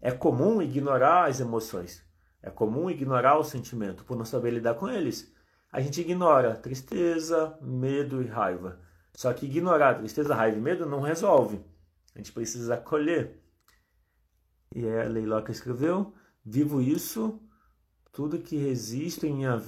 [0.00, 2.02] É comum ignorar as emoções.
[2.42, 5.35] É comum ignorar o sentimento por não saber lidar com eles.
[5.76, 8.80] A gente ignora tristeza, medo e raiva.
[9.12, 11.62] Só que ignorar tristeza, raiva e medo não resolve.
[12.14, 13.42] A gente precisa acolher.
[14.74, 17.38] E é a Leiloca escreveu: Vivo isso,
[18.10, 19.62] tudo que resisto em minha,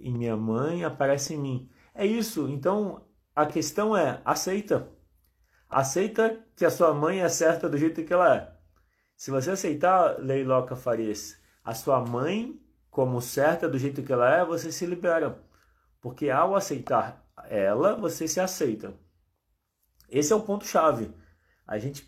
[0.00, 1.70] em minha mãe aparece em mim.
[1.94, 2.48] É isso.
[2.48, 4.88] Então a questão é: aceita.
[5.70, 8.52] Aceita que a sua mãe é certa do jeito que ela é.
[9.16, 14.44] Se você aceitar, Leiloca Farias, a sua mãe como certa do jeito que ela é,
[14.44, 15.51] você se libera.
[16.02, 18.92] Porque ao aceitar ela, você se aceita.
[20.10, 21.10] Esse é o ponto chave.
[21.66, 22.06] A gente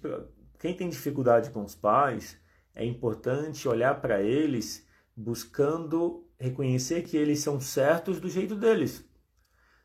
[0.65, 2.39] quem tem dificuldade com os pais,
[2.75, 9.05] é importante olhar para eles buscando reconhecer que eles são certos do jeito deles.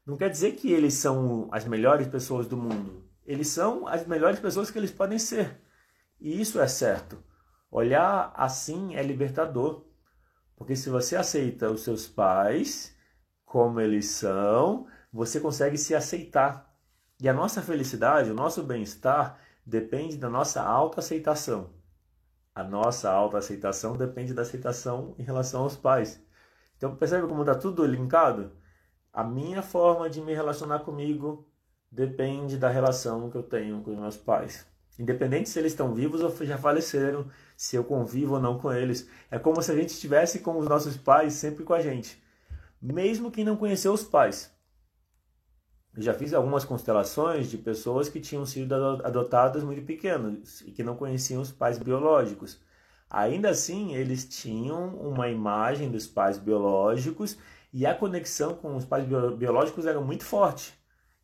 [0.05, 3.03] Não quer dizer que eles são as melhores pessoas do mundo.
[3.25, 5.61] Eles são as melhores pessoas que eles podem ser.
[6.17, 7.21] E isso é certo.
[7.69, 9.85] Olhar assim é libertador.
[10.55, 12.95] Porque se você aceita os seus pais
[13.49, 16.71] como eles são, você consegue se aceitar.
[17.19, 21.71] E a nossa felicidade, o nosso bem-estar depende da nossa autoaceitação.
[22.53, 26.23] A nossa autoaceitação depende da aceitação em relação aos pais.
[26.77, 28.51] Então percebe como está tudo linkado?
[29.11, 31.49] A minha forma de me relacionar comigo
[31.91, 34.67] depende da relação que eu tenho com os meus pais.
[34.99, 39.09] Independente se eles estão vivos ou já faleceram, se eu convivo ou não com eles.
[39.31, 42.28] É como se a gente estivesse com os nossos pais sempre com a gente.
[42.81, 44.53] Mesmo quem não conheceu os pais.
[45.95, 50.83] Eu já fiz algumas constelações de pessoas que tinham sido adotadas muito pequenos e que
[50.83, 52.61] não conheciam os pais biológicos.
[53.09, 57.37] Ainda assim, eles tinham uma imagem dos pais biológicos
[57.73, 60.73] e a conexão com os pais biológicos era muito forte.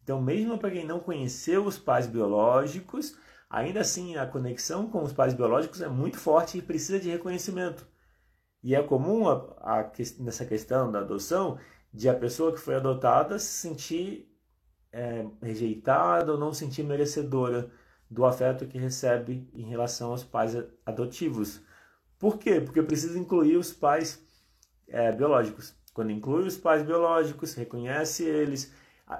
[0.03, 3.17] Então, mesmo para quem não conheceu os pais biológicos,
[3.49, 7.87] ainda assim a conexão com os pais biológicos é muito forte e precisa de reconhecimento.
[8.65, 11.59] E é comum a, a, nessa questão da adoção
[11.93, 14.27] de a pessoa que foi adotada se sentir
[14.91, 17.69] é, rejeitada ou não sentir merecedora
[18.09, 21.61] do afeto que recebe em relação aos pais adotivos.
[22.17, 22.59] Por quê?
[22.59, 24.19] Porque precisa incluir os pais
[24.87, 25.75] é, biológicos.
[25.93, 28.73] Quando inclui os pais biológicos, reconhece eles,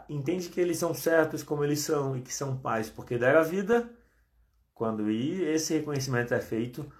[0.10, 3.44] entende que eles são certos como eles são e que são pais porque deram a
[3.44, 3.88] vida,
[4.74, 6.92] quando esse reconhecimento é feito,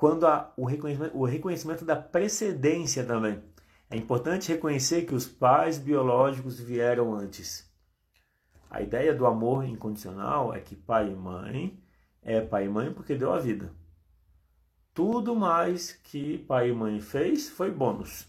[0.00, 3.42] quando há o, reconhecimento, o reconhecimento da precedência também.
[3.90, 7.70] É importante reconhecer que os pais biológicos vieram antes.
[8.70, 11.78] A ideia do amor incondicional é que pai e mãe
[12.22, 13.74] é pai e mãe porque deu a vida.
[14.94, 18.26] Tudo mais que pai e mãe fez foi bônus.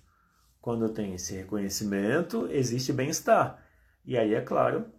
[0.60, 3.66] Quando tem esse reconhecimento, existe bem-estar.
[4.04, 4.92] E aí, é claro,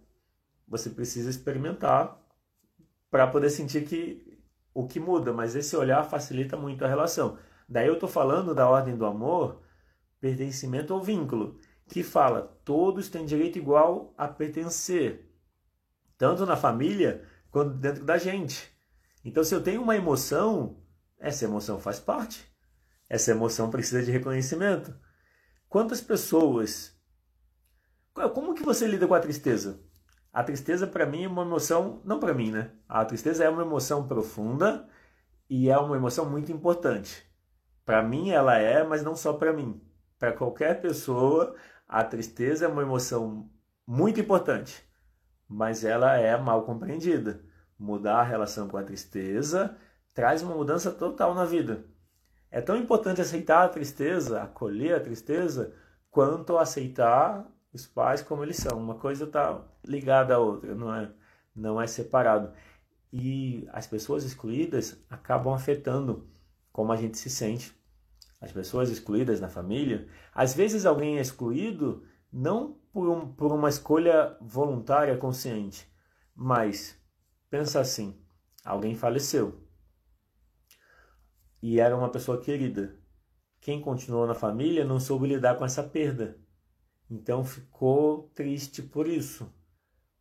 [0.67, 2.19] você precisa experimentar
[3.11, 4.32] para poder sentir que
[4.73, 7.37] o que muda, mas esse olhar facilita muito a relação.
[7.67, 9.61] Daí eu estou falando da ordem do amor,
[10.19, 15.29] pertencimento ou vínculo, que fala todos têm direito igual a pertencer
[16.17, 18.71] tanto na família quanto dentro da gente.
[19.25, 20.81] Então, se eu tenho uma emoção,
[21.19, 22.45] essa emoção faz parte.
[23.09, 24.93] Essa emoção precisa de reconhecimento.
[25.69, 26.97] Quantas pessoas.
[28.33, 29.79] Como que você lida com a tristeza?
[30.33, 32.71] A tristeza para mim é uma emoção, não para mim, né?
[32.89, 34.89] A tristeza é uma emoção profunda
[35.47, 37.23] e é uma emoção muito importante.
[37.85, 39.79] Para mim ela é, mas não só para mim.
[40.17, 41.55] Para qualquer pessoa,
[41.87, 43.47] a tristeza é uma emoção
[43.85, 44.83] muito importante,
[45.47, 47.43] mas ela é mal compreendida.
[47.77, 49.77] Mudar a relação com a tristeza
[50.15, 51.85] traz uma mudança total na vida.
[52.49, 55.75] É tão importante aceitar a tristeza, acolher a tristeza,
[56.09, 58.77] quanto aceitar os pais como eles são.
[58.77, 61.11] Uma coisa está ligada à outra, não é,
[61.55, 62.53] não é separado.
[63.11, 66.27] E as pessoas excluídas acabam afetando
[66.71, 67.75] como a gente se sente.
[68.39, 73.69] As pessoas excluídas na família, às vezes alguém é excluído não por, um, por uma
[73.69, 75.87] escolha voluntária, consciente,
[76.35, 76.99] mas
[77.49, 78.19] pensa assim:
[78.65, 79.63] alguém faleceu
[81.61, 82.93] e era uma pessoa querida.
[83.61, 86.37] Quem continuou na família não soube lidar com essa perda.
[87.09, 89.51] Então ficou triste por isso.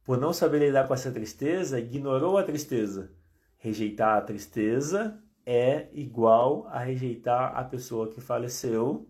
[0.05, 3.15] Por não saber lidar com essa tristeza, ignorou a tristeza.
[3.57, 9.09] Rejeitar a tristeza é igual a rejeitar a pessoa que faleceu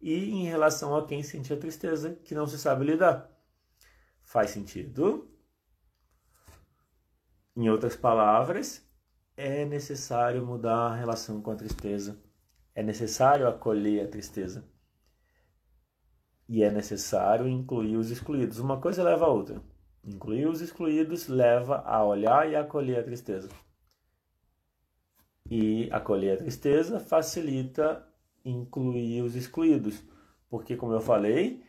[0.00, 3.30] e em relação a quem sente a tristeza, que não se sabe lidar.
[4.22, 5.30] Faz sentido?
[7.56, 8.86] Em outras palavras,
[9.36, 12.20] é necessário mudar a relação com a tristeza.
[12.74, 14.68] É necessário acolher a tristeza.
[16.54, 18.60] E é necessário incluir os excluídos.
[18.60, 19.60] Uma coisa leva a outra.
[20.04, 23.48] Incluir os excluídos leva a olhar e acolher a tristeza.
[25.50, 28.06] E acolher a tristeza facilita
[28.44, 30.00] incluir os excluídos.
[30.48, 31.64] Porque, como eu falei,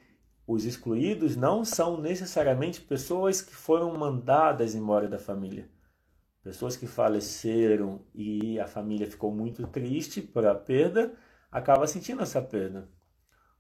[0.45, 5.67] os excluídos não são necessariamente pessoas que foram mandadas embora da família
[6.43, 11.12] pessoas que faleceram e a família ficou muito triste por a perda,
[11.52, 12.88] acaba sentindo essa perda.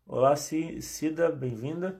[0.07, 1.99] Olá, Cida, bem-vinda.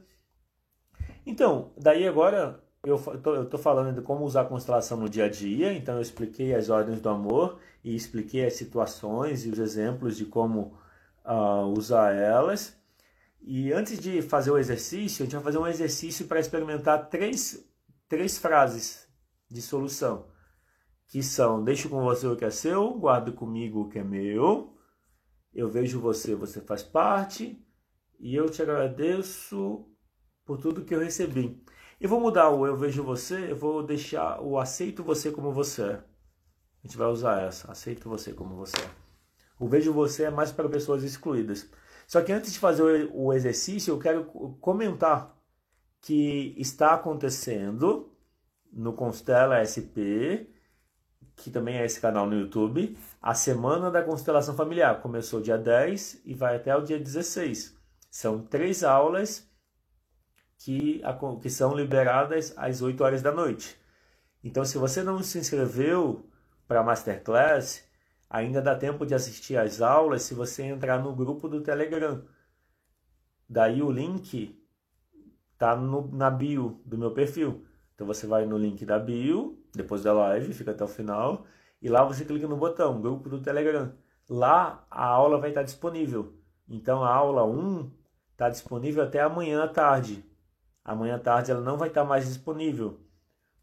[1.25, 2.97] Então, daí agora eu
[3.41, 6.69] estou falando de como usar a constelação no dia a dia, então eu expliquei as
[6.69, 10.77] ordens do amor e expliquei as situações e os exemplos de como
[11.25, 12.77] uh, usar elas.
[13.41, 17.67] E antes de fazer o exercício, a gente vai fazer um exercício para experimentar três,
[18.07, 19.09] três frases
[19.49, 20.27] de solução
[21.07, 24.75] que são deixo com você o que é seu, guardo comigo o que é meu,
[25.53, 27.64] eu vejo você, você faz parte,
[28.19, 29.85] e eu te agradeço
[30.45, 31.63] por tudo que eu recebi.
[31.99, 35.83] Eu vou mudar o eu vejo você, eu vou deixar o aceito você como você
[35.83, 35.93] é.
[36.83, 38.89] A gente vai usar essa, aceito você como você é.
[39.59, 41.69] O vejo você é mais para pessoas excluídas.
[42.05, 44.25] Só que antes de fazer o exercício, eu quero
[44.59, 45.35] comentar
[46.01, 48.11] que está acontecendo
[48.71, 50.53] no Constela SP
[51.35, 55.01] que também é esse canal no YouTube, a Semana da Constelação Familiar.
[55.01, 57.75] Começou dia 10 e vai até o dia 16.
[58.15, 59.45] São três aulas
[60.57, 61.01] que,
[61.41, 63.77] que são liberadas às 8 horas da noite.
[64.41, 66.25] Então, se você não se inscreveu
[66.65, 67.85] para a Masterclass,
[68.29, 72.23] ainda dá tempo de assistir às aulas se você entrar no grupo do Telegram.
[73.49, 74.63] Daí o link
[75.57, 77.65] tá no, na bio do meu perfil.
[77.95, 81.45] Então você vai no link da bio, depois da live, fica até o final,
[81.81, 83.93] e lá você clica no botão, grupo do Telegram.
[84.29, 86.33] Lá a aula vai estar disponível.
[86.65, 88.04] Então a aula 1
[88.35, 90.23] está disponível até amanhã à tarde.
[90.83, 92.99] Amanhã à tarde ela não vai estar mais disponível.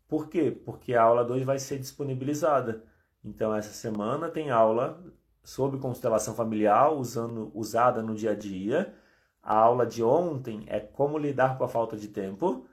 [0.09, 0.51] Por quê?
[0.51, 2.83] Porque a aula 2 vai ser disponibilizada.
[3.23, 4.99] Então essa semana tem aula
[5.45, 8.95] sobre constelação familiar usando, usada no dia a dia.
[9.43, 12.67] A aula de ontem é como lidar com a falta de tempo.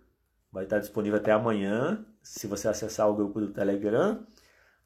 [0.51, 4.25] Vai estar disponível até amanhã, se você acessar o grupo do Telegram.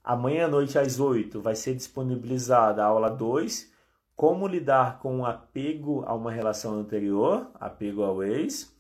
[0.03, 3.71] Amanhã à noite às 8 vai ser disponibilizada a aula 2,
[4.15, 8.73] como lidar com o apego a uma relação anterior, apego ao ex.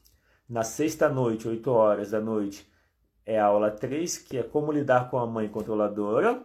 [0.47, 2.71] Na sexta noite, 8 horas da noite,
[3.25, 6.43] é a aula 3, que é como lidar com a mãe controladora.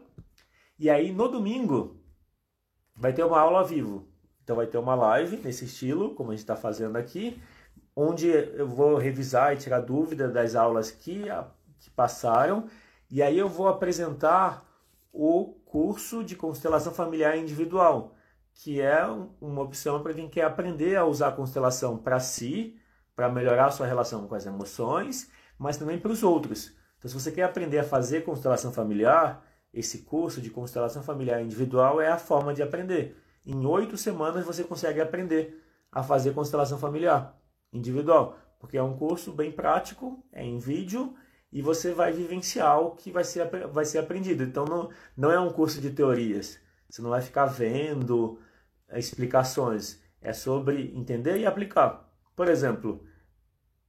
[0.79, 2.01] E aí no domingo
[2.97, 4.09] vai ter uma aula ao vivo.
[4.43, 7.41] Então vai ter uma live nesse estilo, como a gente está fazendo aqui
[8.01, 11.25] onde eu vou revisar e tirar dúvida das aulas que,
[11.81, 12.69] que passaram,
[13.11, 14.65] e aí eu vou apresentar
[15.13, 18.15] o curso de constelação familiar individual,
[18.59, 19.05] que é
[19.41, 22.77] uma opção para quem quer aprender a usar a constelação para si,
[23.15, 26.77] para melhorar a sua relação com as emoções, mas também para os outros.
[26.99, 32.01] Então, se você quer aprender a fazer constelação familiar, esse curso de constelação familiar individual
[32.01, 33.17] é a forma de aprender.
[33.47, 37.41] Em oito semanas você consegue aprender a fazer constelação familiar
[37.73, 41.15] individual, porque é um curso bem prático, é em vídeo
[41.53, 44.43] e você vai vivenciar o que vai ser, vai ser aprendido.
[44.43, 46.59] Então não, não é um curso de teorias,
[46.91, 48.41] você não vai ficar vendo
[48.97, 52.09] explicações, é sobre entender e aplicar.
[52.35, 53.05] Por exemplo,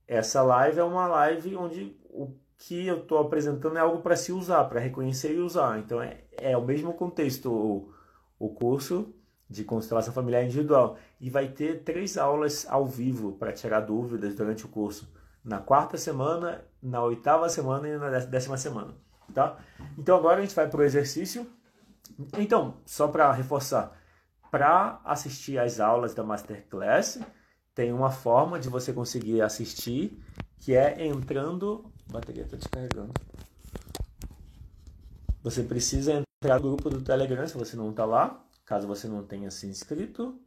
[0.08, 4.32] essa live é uma live onde o que eu estou apresentando é algo para se
[4.32, 5.80] usar, para reconhecer e usar.
[5.80, 7.94] Então é, é o mesmo contexto o,
[8.38, 9.14] o curso
[9.50, 10.98] de constelação familiar individual.
[11.20, 15.12] E vai ter três aulas ao vivo para tirar dúvidas durante o curso.
[15.44, 18.94] Na quarta semana, na oitava semana e na décima semana.
[19.34, 19.58] Tá?
[19.98, 21.48] Então agora a gente vai para o exercício.
[22.38, 23.99] Então, só para reforçar,
[24.52, 27.20] para assistir às aulas da Masterclass,
[27.74, 30.22] tem uma forma de você conseguir assistir,
[30.60, 33.14] que é entrando a bateria está descarregando.
[35.44, 39.24] Você precisa entrar no grupo do Telegram se você não está lá, caso você não
[39.24, 40.40] tenha se inscrito.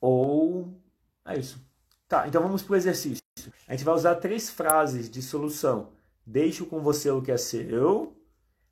[0.00, 0.80] Ou
[1.24, 1.60] é isso.
[2.06, 3.22] Tá, então vamos para o exercício.
[3.66, 5.92] A gente vai usar três frases de solução.
[6.24, 8.16] Deixo com você o que é seu,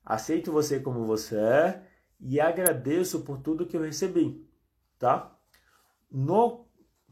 [0.04, 1.82] aceito você como você é
[2.20, 4.46] e agradeço por tudo que eu recebi,
[4.98, 5.32] tá?
[6.10, 6.66] No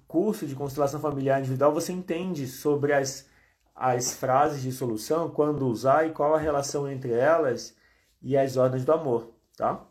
[0.06, 3.28] curso de constelação familiar individual você entende sobre as
[3.74, 7.76] as frases de solução, quando usar e qual a relação entre elas
[8.22, 9.84] e as ordens do amor, tá?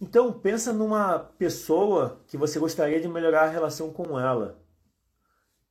[0.00, 4.60] Então, pensa numa pessoa que você gostaria de melhorar a relação com ela.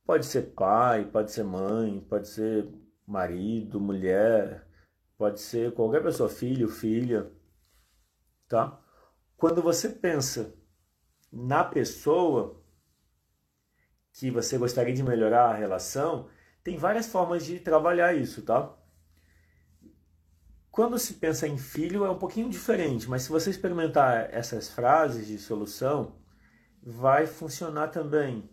[0.04, 2.68] Pode ser pai, pode ser mãe, pode ser
[3.06, 4.66] marido, mulher,
[5.16, 7.30] pode ser qualquer pessoa, filho, filha,
[8.48, 8.80] tá?
[9.36, 10.54] Quando você pensa
[11.32, 12.60] na pessoa
[14.12, 16.28] que você gostaria de melhorar a relação,
[16.64, 18.74] tem várias formas de trabalhar isso, tá?
[20.70, 25.26] Quando se pensa em filho é um pouquinho diferente, mas se você experimentar essas frases
[25.26, 26.16] de solução,
[26.82, 28.48] vai funcionar também,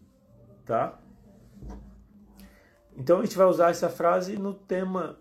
[0.65, 0.99] tá?
[2.95, 5.19] Então a gente vai usar essa frase no tema.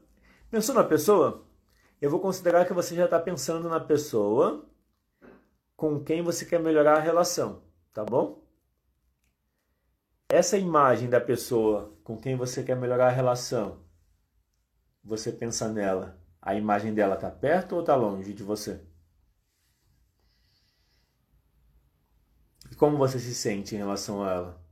[0.51, 1.45] Pensou na pessoa?
[2.01, 4.69] Eu vou considerar que você já está pensando na pessoa
[5.77, 8.45] com quem você quer melhorar a relação, tá bom?
[10.35, 13.85] essa imagem da pessoa com quem você quer melhorar a relação,
[15.03, 18.85] você pensa nela, a imagem dela está perto ou está longe de você?
[22.71, 24.65] E como você se sente em relação a ela?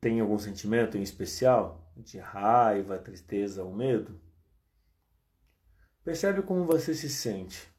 [0.00, 1.90] Tem algum sentimento em especial?
[1.96, 4.20] De raiva, tristeza ou medo?
[6.06, 7.70] Percebe como você se sente.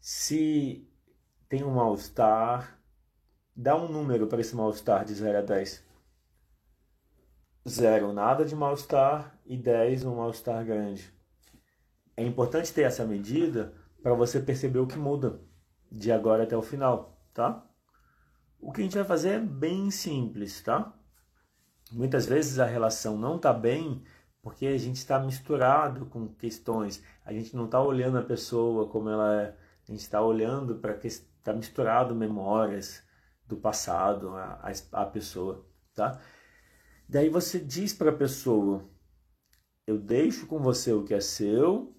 [0.00, 0.88] Se
[1.50, 2.80] tem um mal-estar,
[3.62, 5.84] Dá um número para esse mal-estar de 0 a 10.
[7.68, 11.12] 0, nada de mal-estar, e 10, um mal-estar grande.
[12.16, 15.42] É importante ter essa medida para você perceber o que muda
[15.92, 17.62] de agora até o final, tá?
[18.58, 20.98] O que a gente vai fazer é bem simples, tá?
[21.92, 24.02] Muitas vezes a relação não está bem
[24.42, 27.02] porque a gente está misturado com questões.
[27.24, 29.56] A gente não está olhando a pessoa como ela é.
[29.86, 33.02] A gente está olhando para que está misturado memórias,
[33.50, 36.20] do passado, a, a, a pessoa, tá?
[37.08, 38.88] Daí você diz para a pessoa:
[39.86, 41.94] Eu deixo com você o que é seu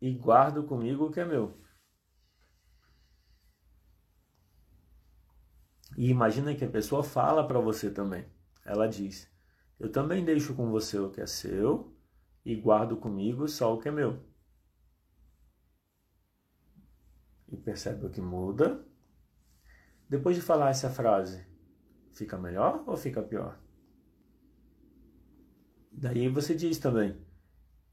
[0.00, 1.60] e guardo comigo o que é meu.
[5.96, 8.24] E imagina que a pessoa fala para você também.
[8.64, 9.28] Ela diz:
[9.78, 11.94] Eu também deixo com você o que é seu
[12.44, 14.22] e guardo comigo só o que é meu.
[17.48, 18.86] E percebe o que muda
[20.08, 21.44] depois de falar essa frase,
[22.12, 23.58] fica melhor ou fica pior?
[25.90, 27.20] Daí você diz também: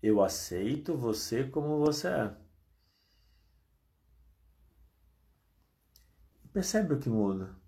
[0.02, 2.38] Eu aceito você como você é.
[6.52, 7.63] Percebe o que muda?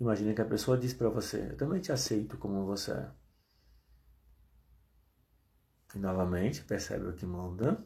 [0.00, 3.10] Imagine que a pessoa diz para você: Eu também te aceito como você é.
[5.94, 7.84] E novamente, percebe o que muda?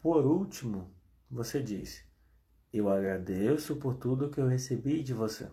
[0.00, 0.92] Por último,
[1.30, 2.04] você diz:
[2.72, 5.48] Eu agradeço por tudo que eu recebi de você.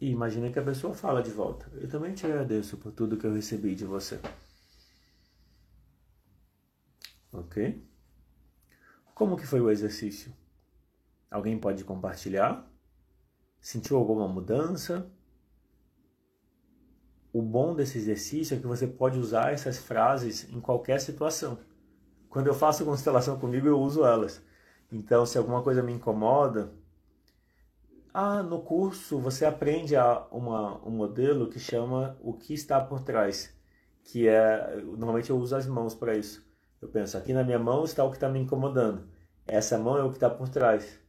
[0.00, 3.26] E imagina que a pessoa fala de volta: Eu também te agradeço por tudo que
[3.26, 4.18] eu recebi de você.
[7.32, 7.88] Ok?
[9.14, 10.34] Como que foi o exercício?
[11.30, 12.68] Alguém pode compartilhar?
[13.60, 15.10] Sentiu alguma mudança?
[17.32, 21.58] O bom desse exercício é que você pode usar essas frases em qualquer situação.
[22.28, 24.42] Quando eu faço constelação comigo, eu uso elas.
[24.90, 26.72] Então, se alguma coisa me incomoda,
[28.12, 33.02] ah, no curso você aprende a uma, um modelo que chama o que está por
[33.02, 33.56] trás,
[34.02, 36.44] que é normalmente eu uso as mãos para isso.
[36.82, 39.08] Eu penso aqui na minha mão está o que está me incomodando.
[39.46, 40.99] Essa mão é o que está por trás.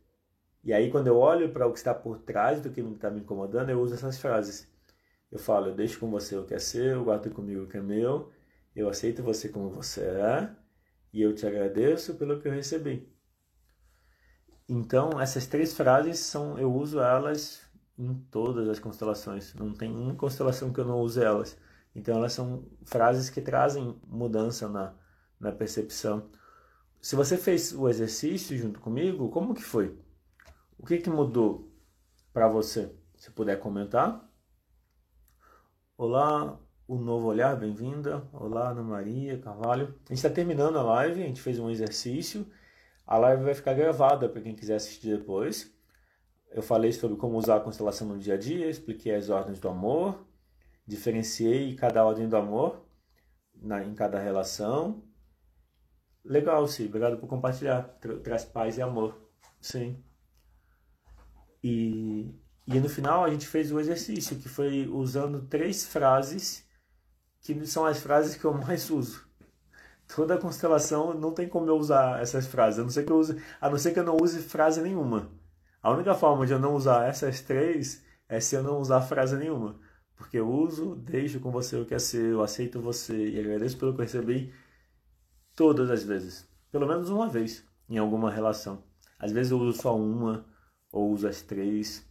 [0.64, 3.22] E aí quando eu olho para o que está por trás do que está me
[3.22, 4.70] incomodando, eu uso essas frases.
[5.32, 7.78] Eu falo, eu deixo com você o que é seu, eu guardo comigo o que
[7.78, 8.32] é meu,
[8.76, 10.50] eu aceito você como você é,
[11.14, 13.10] e eu te agradeço pelo que eu recebi.
[14.68, 17.62] Então, essas três frases são eu uso elas
[17.98, 19.54] em todas as constelações.
[19.56, 21.58] Não tem uma constelação que eu não use elas.
[21.96, 24.94] Então elas são frases que trazem mudança na,
[25.40, 26.30] na percepção.
[27.02, 29.98] Se você fez o exercício junto comigo, como que foi?
[30.82, 31.72] O que, que mudou
[32.34, 32.92] para você?
[33.16, 34.28] Se puder comentar.
[35.96, 38.28] Olá, o Novo Olhar, bem-vinda.
[38.34, 39.90] Olá, Ana Maria Carvalho.
[40.06, 42.48] A gente está terminando a live, a gente fez um exercício.
[43.06, 45.72] A live vai ficar gravada para quem quiser assistir depois.
[46.50, 49.70] Eu falei sobre como usar a constelação no dia a dia, expliquei as ordens do
[49.70, 50.26] amor,
[50.88, 52.84] diferenciei cada ordem do amor
[53.54, 55.04] na, em cada relação.
[56.26, 56.88] Legal, sim.
[56.88, 57.84] Obrigado por compartilhar.
[58.24, 59.16] Traz paz e amor.
[59.60, 60.04] Sim.
[61.64, 62.34] E,
[62.68, 66.66] e no final a gente fez o exercício, que foi usando três frases,
[67.42, 69.26] que são as frases que eu mais uso.
[70.14, 73.42] Toda constelação não tem como eu usar essas frases, a não ser que eu use,
[73.62, 75.32] a não ser que eu não use frase nenhuma.
[75.82, 79.36] A única forma de eu não usar essas três é se eu não usar frase
[79.38, 79.80] nenhuma.
[80.16, 83.78] Porque eu uso, deixo com você o que é seu, eu aceito você e agradeço
[83.78, 84.54] pelo que eu recebi
[85.56, 86.48] todas as vezes.
[86.72, 88.84] Pelo menos uma vez em alguma relação.
[89.18, 90.46] Às vezes eu uso só uma
[90.92, 92.06] ou uso as três.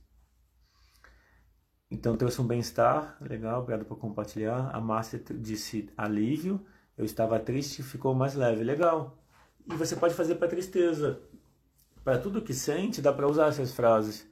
[1.91, 4.71] Então trouxe um bem-estar, legal, obrigado por compartilhar.
[4.75, 6.65] A Márcia disse alívio,
[6.97, 9.19] eu estava triste, ficou mais leve, legal.
[9.67, 11.21] E você pode fazer para tristeza.
[12.05, 14.27] Para tudo que sente, dá para usar essas frases.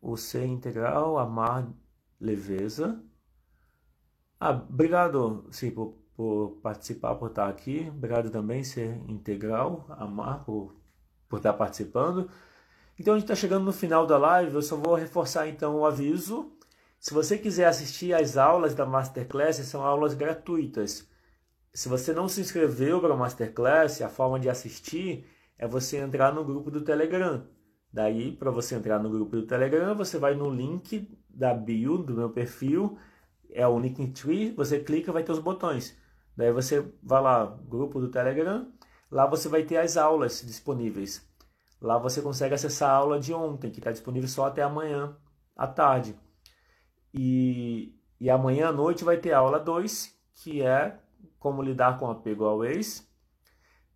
[0.00, 1.72] O ser integral, amar
[2.20, 3.02] leveza.
[4.38, 7.88] Ah, obrigado, sim, por, por participar, por estar aqui.
[7.88, 10.74] Obrigado também, ser integral, amar, por,
[11.28, 12.28] por estar participando.
[12.98, 15.86] Então a gente está chegando no final da live, eu só vou reforçar então o
[15.86, 16.52] aviso.
[17.00, 21.08] Se você quiser assistir às aulas da Masterclass, são aulas gratuitas.
[21.72, 25.26] Se você não se inscreveu para a Masterclass, a forma de assistir
[25.58, 27.46] é você entrar no grupo do Telegram.
[27.92, 32.14] Daí, para você entrar no grupo do Telegram, você vai no link da bio do
[32.14, 32.96] meu perfil,
[33.50, 35.96] é o Linktree, você clica vai ter os botões.
[36.36, 38.68] Daí você vai lá, grupo do Telegram,
[39.10, 41.24] lá você vai ter as aulas disponíveis.
[41.84, 45.14] Lá você consegue acessar a aula de ontem, que está disponível só até amanhã
[45.54, 46.18] à tarde.
[47.12, 50.98] E, e amanhã à noite vai ter a aula 2, que é
[51.38, 53.06] como lidar com apego ao ex.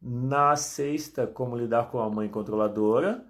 [0.02, 3.24] Na sexta, como lidar com a mãe controladora.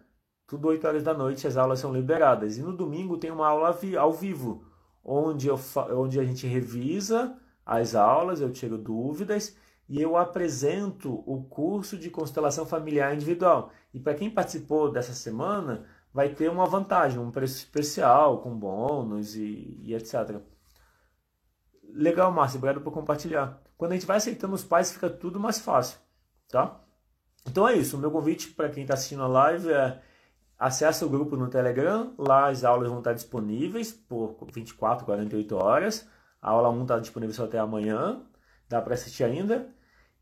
[0.45, 2.59] Tudo 8 horas da noite, as aulas são liberadas.
[2.59, 4.65] E no domingo tem uma aula ao vivo,
[5.05, 5.57] onde, eu,
[5.95, 9.57] onde a gente revisa as aulas, eu tiro dúvidas
[9.89, 13.71] e eu apresento o curso de constelação familiar individual.
[13.93, 19.35] E para quem participou dessa semana, vai ter uma vantagem, um preço especial, com bônus
[19.35, 20.41] e, e etc.
[21.95, 23.63] Legal, Márcio, obrigado por compartilhar.
[23.77, 25.99] Quando a gente vai aceitando os pais, fica tudo mais fácil
[26.49, 26.81] tá?
[27.47, 30.01] Então é isso, o meu convite para quem está assistindo a live é
[30.59, 36.09] acesse o grupo no Telegram, lá as aulas vão estar disponíveis por 24, 48 horas.
[36.43, 38.23] A aula 1 está disponível só até amanhã,
[38.69, 39.69] dá para assistir ainda.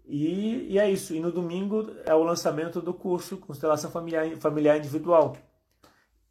[0.07, 1.15] E, e, é isso.
[1.15, 5.37] E no domingo é o lançamento do curso Constelação Familiar, Familiar Individual.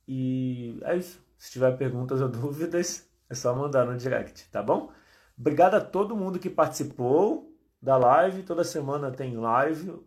[0.07, 1.23] E é isso.
[1.37, 4.91] Se tiver perguntas ou dúvidas, é só mandar no direct, tá bom?
[5.37, 8.43] Obrigado a todo mundo que participou da live.
[8.43, 9.99] Toda semana tem live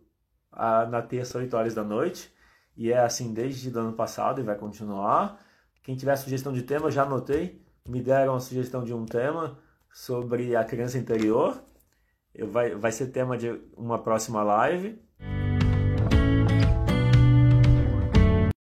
[0.89, 2.33] na terça, 8 horas da noite.
[2.75, 5.39] E é assim desde o ano passado e vai continuar.
[5.83, 7.63] Quem tiver sugestão de tema, já anotei.
[7.87, 9.59] Me deram a sugestão de um tema
[9.91, 11.61] sobre a criança interior.
[12.45, 14.99] Vai, vai ser tema de uma próxima live.